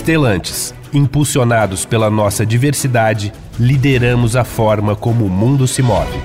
[0.00, 6.18] Estelantes, impulsionados pela nossa diversidade, lideramos a forma como o mundo se move.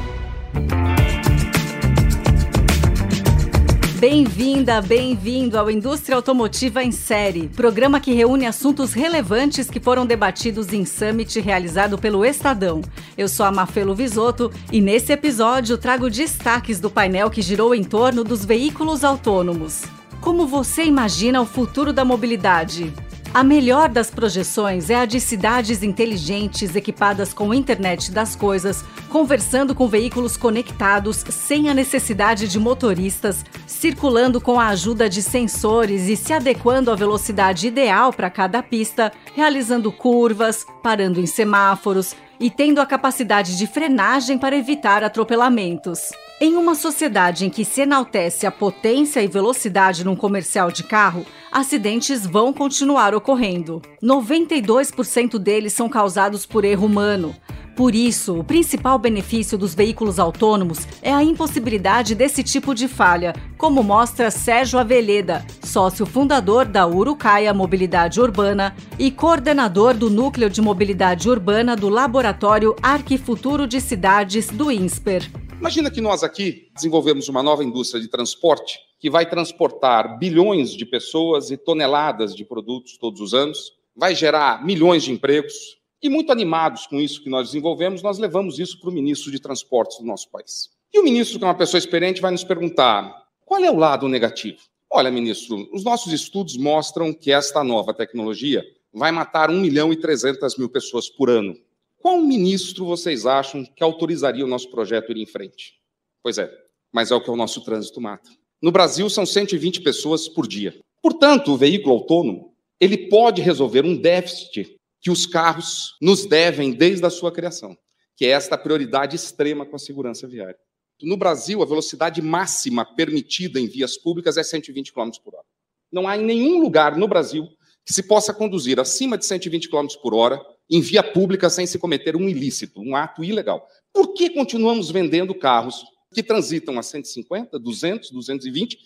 [3.99, 10.71] Bem-vinda, bem-vindo ao Indústria Automotiva em Série, programa que reúne assuntos relevantes que foram debatidos
[10.71, 12.81] em Summit realizado pelo Estadão.
[13.17, 17.83] Eu sou a Mafelo Visoto e nesse episódio trago destaques do painel que girou em
[17.83, 19.83] torno dos veículos autônomos.
[20.21, 22.93] Como você imagina o futuro da mobilidade?
[23.35, 29.75] A melhor das projeções é a de cidades inteligentes equipadas com internet das coisas, conversando
[29.75, 36.15] com veículos conectados sem a necessidade de motoristas, circulando com a ajuda de sensores e
[36.15, 42.79] se adequando à velocidade ideal para cada pista, realizando curvas, parando em semáforos e tendo
[42.79, 45.99] a capacidade de frenagem para evitar atropelamentos.
[46.39, 51.25] Em uma sociedade em que se enaltece a potência e velocidade num comercial de carro,
[51.49, 53.81] acidentes vão continuar ocorrendo.
[54.03, 57.33] 92% deles são causados por erro humano.
[57.73, 63.33] Por isso, o principal benefício dos veículos autônomos é a impossibilidade desse tipo de falha,
[63.57, 70.61] como mostra Sérgio Aveleda, sócio fundador da Urucaia Mobilidade Urbana e coordenador do Núcleo de
[70.61, 75.44] Mobilidade Urbana do Laboratório Arquifuturo de Cidades do INSPER.
[75.59, 80.85] Imagina que nós aqui desenvolvemos uma nova indústria de transporte que vai transportar bilhões de
[80.85, 85.53] pessoas e toneladas de produtos todos os anos, vai gerar milhões de empregos.
[86.01, 89.39] E muito animados com isso que nós desenvolvemos, nós levamos isso para o ministro de
[89.39, 90.69] Transportes do nosso país.
[90.93, 94.07] E o ministro, que é uma pessoa experiente, vai nos perguntar: qual é o lado
[94.07, 94.59] negativo?
[94.91, 99.95] Olha, ministro, os nossos estudos mostram que esta nova tecnologia vai matar 1 milhão e
[99.95, 101.55] 300 mil pessoas por ano.
[101.99, 105.79] Qual ministro vocês acham que autorizaria o nosso projeto ir em frente?
[106.21, 106.51] Pois é,
[106.91, 108.29] mas é o que o nosso trânsito mata.
[108.61, 110.79] No Brasil, são 120 pessoas por dia.
[111.01, 117.05] Portanto, o veículo autônomo ele pode resolver um déficit que os carros nos devem desde
[117.05, 117.77] a sua criação,
[118.15, 120.57] que é esta prioridade extrema com a segurança viária.
[121.01, 125.45] No Brasil, a velocidade máxima permitida em vias públicas é 120 km por hora.
[125.91, 127.47] Não há em nenhum lugar no Brasil
[127.85, 131.77] que se possa conduzir acima de 120 km por hora em via pública sem se
[131.77, 133.67] cometer um ilícito, um ato ilegal.
[133.93, 138.77] Por que continuamos vendendo carros que transitam a 150, 200, 220?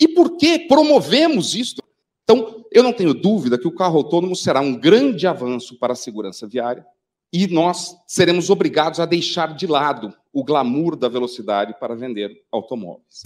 [0.00, 1.76] E por que promovemos isso?
[2.24, 5.96] Então, eu não tenho dúvida que o carro autônomo será um grande avanço para a
[5.96, 6.84] segurança viária
[7.32, 13.22] e nós seremos obrigados a deixar de lado o glamour da velocidade para vender automóveis.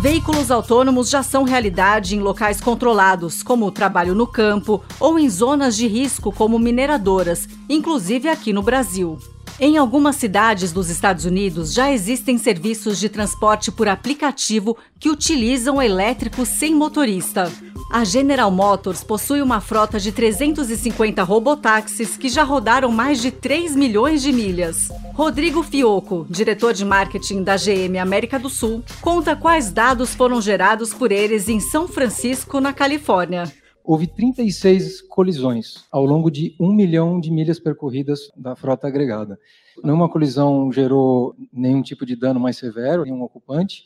[0.00, 5.28] Veículos autônomos já são realidade em locais controlados, como o trabalho no campo, ou em
[5.28, 9.18] zonas de risco, como mineradoras, inclusive aqui no Brasil.
[9.60, 15.82] Em algumas cidades dos Estados Unidos já existem serviços de transporte por aplicativo que utilizam
[15.82, 17.52] elétricos sem motorista.
[17.90, 23.74] A General Motors possui uma frota de 350 robotáxis que já rodaram mais de 3
[23.74, 24.88] milhões de milhas.
[25.12, 30.94] Rodrigo Fioco, diretor de marketing da GM América do Sul, conta quais dados foram gerados
[30.94, 33.52] por eles em São Francisco, na Califórnia
[33.82, 39.36] houve 36 colisões ao longo de um milhão de milhas percorridas da frota agregada.
[39.82, 43.84] Nenhuma colisão gerou nenhum tipo de dano mais severo, nenhum ocupante.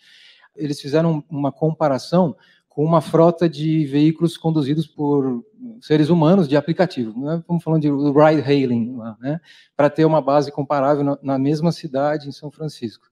[0.55, 2.37] Eles fizeram uma comparação
[2.75, 5.45] com uma frota de veículos conduzidos por
[5.81, 7.17] seres humanos de aplicativo.
[7.21, 7.39] Né?
[7.39, 9.41] Estamos falando de ride hailing, né?
[9.77, 13.07] para ter uma base comparável na, na mesma cidade, em São Francisco.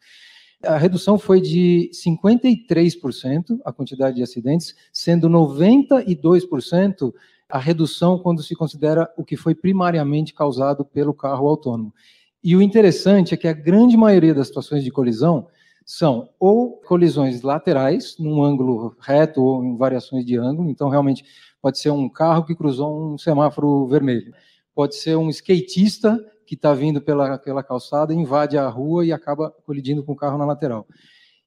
[0.65, 7.15] A redução foi de 53% a quantidade de acidentes, sendo 92%
[7.49, 11.95] a redução quando se considera o que foi primariamente causado pelo carro autônomo.
[12.43, 15.47] E o interessante é que a grande maioria das situações de colisão
[15.85, 21.25] são ou colisões laterais, num ângulo reto ou em variações de ângulo, então realmente
[21.61, 24.33] pode ser um carro que cruzou um semáforo vermelho,
[24.75, 30.05] pode ser um skatista que está vindo pela, calçada, invade a rua e acaba colidindo
[30.05, 30.87] com o carro na lateral.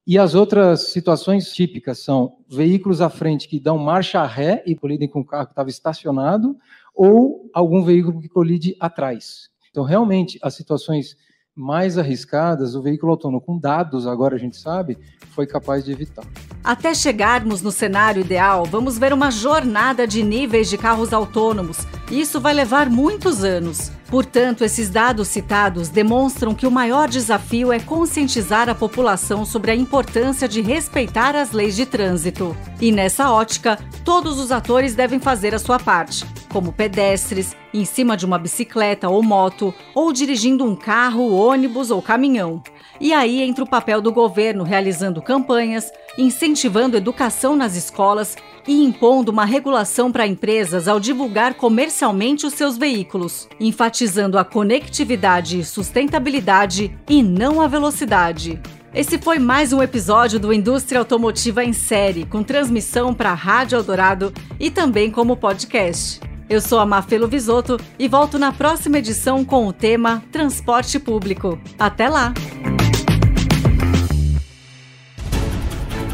[0.08, 5.08] E as outras situações típicas são veículos à frente que dão marcha ré e colidem
[5.08, 6.56] com o carro que estava estacionado,
[6.94, 9.50] ou algum veículo que colide atrás.
[9.72, 11.18] Então, realmente, as situações
[11.56, 14.98] mais arriscadas, o veículo autônomo com dados, agora a gente sabe,
[15.30, 16.26] foi capaz de evitar.
[16.62, 21.88] Até chegarmos no cenário ideal, vamos ver uma jornada de níveis de carros autônomos.
[22.12, 23.92] Isso vai levar muitos anos.
[24.10, 29.76] Portanto, esses dados citados demonstram que o maior desafio é conscientizar a população sobre a
[29.76, 32.56] importância de respeitar as leis de trânsito.
[32.82, 36.26] E nessa ótica, todos os atores devem fazer a sua parte
[36.56, 42.02] como pedestres, em cima de uma bicicleta ou moto, ou dirigindo um carro, ônibus ou
[42.02, 42.64] caminhão.
[42.98, 49.34] E aí entra o papel do governo realizando campanhas, incentivando educação nas escolas e impondo
[49.34, 56.98] uma regulação para empresas ao divulgar comercialmente os seus veículos, enfatizando a conectividade e sustentabilidade
[57.10, 58.62] e não a velocidade.
[58.94, 63.76] Esse foi mais um episódio do Indústria Automotiva em Série, com transmissão para a Rádio
[63.76, 66.22] Eldorado e também como podcast.
[66.48, 71.60] Eu sou a Mafelo Visoto e volto na próxima edição com o tema Transporte Público.
[71.78, 72.34] Até lá!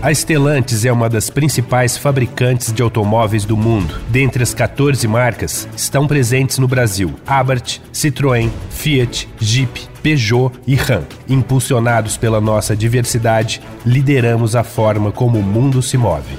[0.02, 4.00] A Stellantis é uma das principais fabricantes de automóveis do mundo.
[4.10, 11.04] Dentre as 14 marcas, estão presentes no Brasil Abarth, Citroën, Fiat, Jeep, Peugeot e Ram.
[11.30, 16.36] Impulsionados pela nossa diversidade, lideramos a forma como o mundo se move.